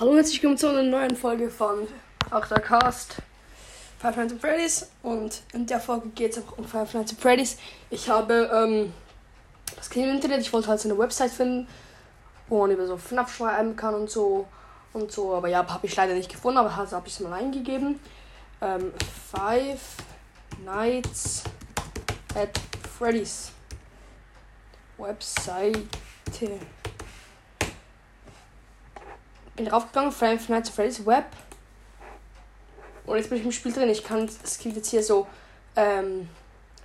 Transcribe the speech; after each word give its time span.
Hallo 0.00 0.12
und 0.12 0.16
herzlich 0.16 0.42
willkommen 0.42 0.56
zu 0.56 0.66
einer 0.66 0.82
neuen 0.82 1.14
Folge 1.14 1.50
von 1.50 1.86
Cast. 2.30 3.16
Five 3.98 4.16
Nights 4.16 4.32
at 4.32 4.40
Freddy's. 4.40 4.90
Und 5.02 5.42
in 5.52 5.66
der 5.66 5.78
Folge 5.78 6.08
geht 6.08 6.34
es 6.34 6.42
auch 6.42 6.56
um 6.56 6.64
Five 6.64 6.94
Nights 6.94 7.12
at 7.12 7.18
Freddy's. 7.20 7.58
Ich 7.90 8.08
habe 8.08 8.50
ähm, 8.50 8.94
das 9.76 9.90
ging 9.90 10.04
im 10.04 10.14
Internet, 10.14 10.40
ich 10.40 10.50
wollte 10.54 10.68
halt 10.68 10.80
so 10.80 10.88
eine 10.88 10.98
Website 10.98 11.30
finden, 11.30 11.68
wo 12.48 12.60
man 12.60 12.70
über 12.70 12.86
so 12.86 12.96
FNAF 12.96 13.36
schreiben 13.36 13.76
kann 13.76 13.94
und 13.94 14.08
so 14.08 14.48
und 14.94 15.12
so, 15.12 15.34
aber 15.34 15.48
ja, 15.48 15.68
habe 15.68 15.86
ich 15.86 15.94
leider 15.94 16.14
nicht 16.14 16.30
gefunden, 16.30 16.56
aber 16.56 16.74
also 16.74 16.96
habe 16.96 17.06
ich 17.06 17.12
es 17.12 17.20
mal 17.20 17.34
eingegeben. 17.34 18.00
Ähm, 18.62 18.94
Five 19.30 19.82
Nights 20.64 21.44
at 22.34 22.58
Freddy's. 22.98 23.52
Webseite 24.96 25.78
bin 29.56 29.66
draufgegangen, 29.66 30.12
Five 30.12 30.48
Nights 30.48 30.70
at 30.70 30.74
Freddy's 30.74 31.04
Web. 31.06 31.26
Und 33.06 33.16
jetzt 33.16 33.28
bin 33.28 33.38
ich 33.38 33.44
im 33.44 33.52
Spiel 33.52 33.72
drin. 33.72 33.88
Ich 33.88 34.04
kann, 34.04 34.28
es 34.42 34.58
gibt 34.58 34.76
jetzt 34.76 34.90
hier 34.90 35.02
so 35.02 35.26
ähm, 35.76 36.28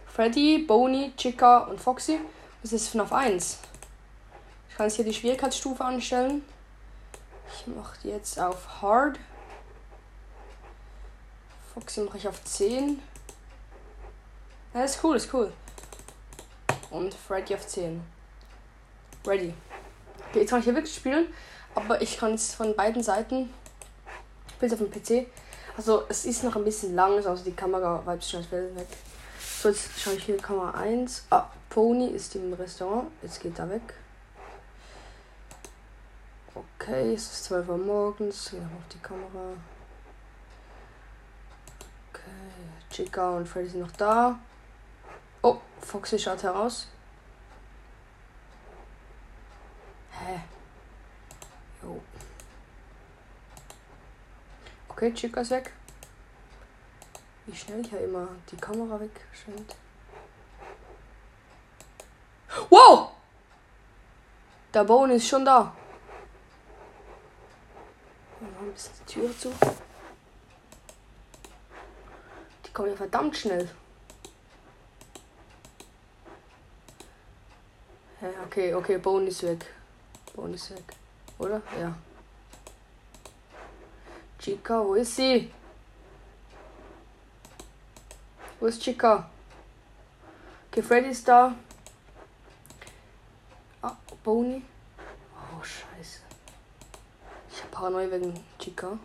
Freddy, 0.08 0.60
Boney, 0.60 1.14
Chica 1.18 1.60
und 1.60 1.80
Foxy. 1.80 2.20
Das 2.62 2.74
ist 2.74 2.90
FNAF 2.90 3.12
1. 3.14 3.60
Ich 4.70 4.76
kann 4.76 4.88
jetzt 4.88 4.96
hier 4.96 5.06
die 5.06 5.14
Schwierigkeitsstufe 5.14 5.84
anstellen. 5.84 6.42
Ich 7.54 7.68
mache 7.68 7.98
die 8.04 8.10
jetzt 8.10 8.40
auf 8.40 8.82
Hard. 8.82 9.20
Foxy 11.74 12.02
mache 12.02 12.18
ich 12.18 12.28
auf 12.28 12.44
10. 12.44 13.02
Ja, 14.74 14.82
das 14.82 14.96
ist 14.96 15.04
cool, 15.04 15.16
ist 15.16 15.34
cool. 15.34 15.52
Und 16.90 17.14
Freddy 17.14 17.54
auf 17.54 17.68
10. 17.68 18.02
Ready. 19.28 19.54
Okay, 20.30 20.40
jetzt 20.40 20.50
kann 20.50 20.60
ich 20.60 20.66
hier 20.66 20.76
wirklich 20.76 20.96
spielen. 20.96 21.28
Aber 21.76 22.02
ich 22.02 22.18
kann 22.18 22.34
es 22.34 22.56
von 22.56 22.76
beiden 22.76 23.04
Seiten. 23.04 23.54
Ich 24.48 24.56
bin 24.56 24.72
auf 24.72 24.80
dem 24.80 24.90
PC. 24.90 25.28
Also 25.78 26.04
es 26.08 26.26
ist 26.26 26.44
noch 26.44 26.56
ein 26.56 26.64
bisschen 26.64 26.96
lang, 26.96 27.16
also 27.26 27.44
die 27.44 27.52
Kamera 27.52 28.06
weit 28.06 28.24
schnell 28.24 28.74
weg. 28.76 28.88
So, 29.40 29.70
jetzt 29.70 30.00
schaue 30.00 30.14
ich 30.14 30.24
hier 30.24 30.38
Kamera 30.38 30.72
1. 30.72 31.26
Ah, 31.30 31.50
Pony 31.70 32.08
ist 32.08 32.36
im 32.36 32.54
Restaurant. 32.54 33.12
Jetzt 33.22 33.42
geht 33.42 33.60
er 33.60 33.70
weg. 33.70 33.94
Okay, 36.54 37.14
es 37.14 37.24
ist 37.24 37.44
12 37.46 37.68
Uhr 37.68 37.78
morgens. 37.78 38.54
Haben 38.54 38.64
auf 38.78 38.88
die 38.94 39.00
Kamera. 39.00 39.54
Okay, 42.14 42.22
Chica 42.90 43.36
und 43.36 43.48
Freddy 43.50 43.68
sind 43.68 43.82
noch 43.82 43.92
da. 43.92 44.40
Oh, 45.42 45.58
Foxy 45.82 46.18
schaut 46.18 46.42
heraus. 46.44 46.88
Hä? 50.12 50.40
Okay, 54.96 55.12
Chica 55.14 55.42
ist 55.42 55.52
weg. 55.52 55.74
Wie 57.46 57.54
schnell 57.54 57.82
ich 57.82 57.92
ja 57.92 57.98
immer 57.98 58.30
die 58.50 58.56
Kamera 58.56 58.98
wegschwenkt. 58.98 59.76
Wow! 62.70 63.10
Der 64.74 64.86
Bone 64.86 65.16
ist 65.16 65.28
schon 65.28 65.44
da. 65.44 65.76
Ein 68.40 68.72
bisschen 68.72 68.94
die 69.02 69.14
Tür 69.14 69.38
zu. 69.38 69.52
Die 72.66 72.72
kommen 72.72 72.92
ja 72.92 72.96
verdammt 72.96 73.36
schnell. 73.36 73.70
Okay, 78.46 78.74
okay, 78.74 78.98
Bone 78.98 79.28
ist 79.28 79.44
weg. 79.44 79.66
Bone 80.34 80.56
ist 80.56 80.72
weg. 80.72 80.84
Oder? 81.38 81.62
Ja. 81.78 81.94
Chica, 84.46 84.86
wo 84.86 84.94
ist 84.94 85.16
sie? 85.16 85.52
Wo 88.60 88.68
ist 88.68 88.80
Chica? 88.80 89.28
Okay, 90.68 90.84
Freddy 90.84 91.10
ist 91.10 91.28
da. 91.28 91.56
Ah, 93.82 93.98
Boni. 94.24 94.62
Oh, 95.34 95.64
scheiße. 95.64 96.20
Ich 97.52 97.64
hab 97.64 97.72
Paranoia 97.72 98.12
wegen 98.12 98.40
Chica. 98.60 99.00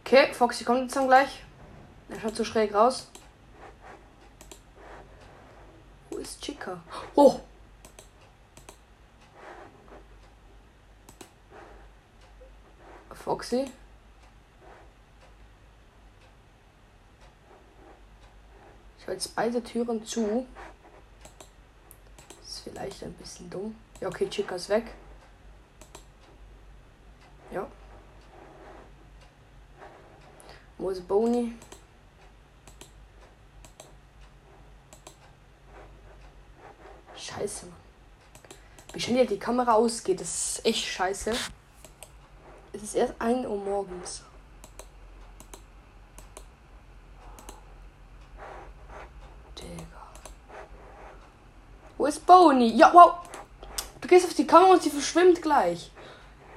Okay, 0.00 0.32
Foxy 0.32 0.64
kommt 0.64 0.84
jetzt 0.84 0.96
dann 0.96 1.08
gleich. 1.08 1.44
Er 2.08 2.18
schaut 2.18 2.34
so 2.34 2.44
schräg 2.44 2.72
raus. 2.72 3.10
Wo 6.08 6.16
ist 6.16 6.40
Chica? 6.40 6.82
Oh! 7.14 7.40
Foxy. 13.26 13.68
Ich 19.00 19.06
halte 19.08 19.28
beide 19.34 19.64
Türen 19.64 20.06
zu. 20.06 20.46
ist 22.40 22.60
vielleicht 22.60 23.02
ein 23.02 23.12
bisschen 23.14 23.50
dumm. 23.50 23.76
Ja, 24.00 24.06
okay, 24.06 24.28
Chica 24.30 24.54
ist 24.54 24.68
weg. 24.68 24.94
Ja. 27.50 27.66
Wo 30.78 30.90
ist 30.90 31.08
Boney? 31.08 31.56
Scheiße, 37.16 37.66
Mann. 37.66 37.76
Wie 38.92 39.00
schnell 39.00 39.26
die 39.26 39.38
Kamera 39.38 39.72
ausgeht, 39.72 40.20
das 40.20 40.58
ist 40.58 40.64
echt 40.64 40.84
scheiße. 40.84 41.32
Es 42.76 42.82
ist 42.82 42.94
erst 42.94 43.14
1 43.18 43.46
Uhr 43.46 43.56
morgens. 43.56 44.22
Digga. 49.58 49.82
Wo 51.96 52.04
ist 52.04 52.26
Boney? 52.26 52.68
Ja, 52.76 52.92
wow. 52.92 53.14
Du 54.02 54.08
gehst 54.08 54.26
auf 54.26 54.34
die 54.34 54.46
Kamera 54.46 54.72
und 54.72 54.82
sie 54.82 54.90
verschwimmt 54.90 55.40
gleich. 55.40 55.90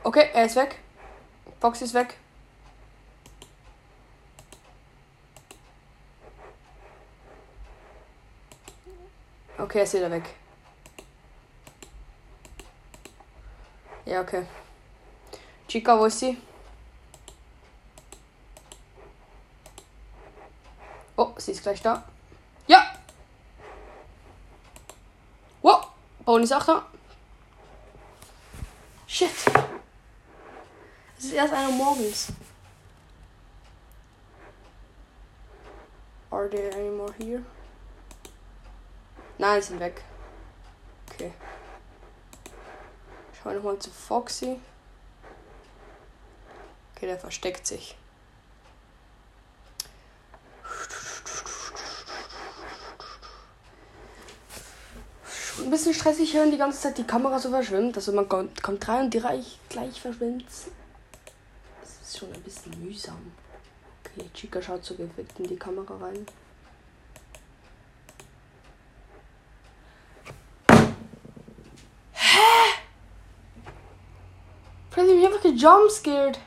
Okay, 0.03 0.29
er 0.33 0.43
ist 0.43 0.57
weg. 0.57 0.79
Fox 1.61 1.81
ist 1.81 1.93
weg. 1.93 2.17
Okay, 9.57 9.77
er 9.77 9.83
ist 9.85 9.93
wieder 9.93 10.11
weg. 10.11 10.35
Ja, 14.05 14.19
okay. 14.19 14.45
Chica, 15.69 16.09
sie? 16.09 16.35
Oh, 21.15 21.31
sie 21.37 21.51
ist 21.51 21.61
gleich 21.61 21.79
da. 21.79 22.03
Ja! 22.65 22.95
Wow! 25.61 25.89
Bone 26.25 26.43
ist 26.43 26.53
auch 26.53 26.65
da. 26.65 26.87
Shit. 29.05 29.29
Es 31.19 31.25
ist 31.25 31.33
erst 31.33 31.53
einer 31.53 31.69
morgens. 31.69 32.29
Are 36.31 36.49
there 36.49 36.73
any 36.73 36.89
more 36.89 37.13
here? 37.19 37.45
Nein, 39.37 39.61
sind 39.61 39.79
weg. 39.79 40.03
Okay. 41.11 41.31
Schauen 43.33 43.53
wir 43.53 43.59
nochmal 43.59 43.77
zu 43.77 43.91
Foxy. 43.91 44.59
Okay, 46.99 47.07
der 47.07 47.17
versteckt 47.17 47.65
sich. 47.65 47.95
Ein 55.59 55.71
bisschen 55.71 55.93
stressig 55.93 56.33
hören 56.33 56.51
die 56.51 56.57
ganze 56.57 56.81
Zeit 56.81 56.97
die 56.97 57.05
Kamera 57.05 57.39
so 57.39 57.51
verschwimmt. 57.51 57.95
Also 57.95 58.11
man 58.11 58.27
kommt, 58.27 58.61
kommt 58.61 58.85
rein 58.89 59.05
und 59.05 59.11
gleich, 59.11 59.59
gleich 59.69 60.01
verschwimmt. 60.01 60.43
Das 61.79 62.01
ist 62.01 62.17
schon 62.17 62.33
ein 62.33 62.41
bisschen 62.41 62.77
mühsam. 62.83 63.31
Okay, 64.03 64.29
Chica 64.33 64.61
schaut 64.61 64.83
so 64.83 64.93
gewickt 64.95 65.39
in 65.39 65.47
die 65.47 65.55
Kamera 65.55 65.95
rein. 65.95 66.25
Hä? 72.11 72.73
Freddy, 74.89 75.13
mich 75.13 75.27
einfach 75.27 75.43
gejumpscared. 75.43 76.39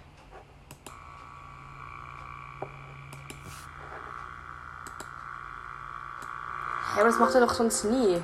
Ja, 6.95 7.01
aber 7.01 7.11
das 7.11 7.19
macht 7.19 7.35
er 7.35 7.41
doch 7.41 7.55
sonst 7.55 7.85
nie. 7.85 8.23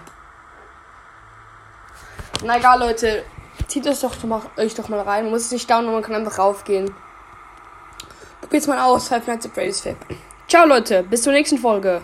Na 2.44 2.59
egal, 2.59 2.79
Leute. 2.79 3.25
Zieht 3.67 3.87
es 3.87 4.00
doch 4.00 4.15
euch 4.56 4.75
doch 4.75 4.88
mal 4.88 5.00
rein. 5.00 5.25
Man 5.25 5.32
muss 5.32 5.47
es 5.47 5.50
nicht 5.53 5.69
down 5.69 5.87
man 5.93 6.03
kann 6.03 6.15
einfach 6.15 6.38
raufgehen. 6.38 6.94
Probiert's 8.41 8.67
mal 8.67 8.79
aus. 8.79 9.09
Five 9.09 9.26
Nights 9.26 9.47
at 9.47 9.53
Freddy's 9.53 9.82
Ciao, 10.47 10.67
Leute. 10.67 11.03
Bis 11.03 11.23
zur 11.23 11.32
nächsten 11.32 11.59
Folge. 11.59 12.03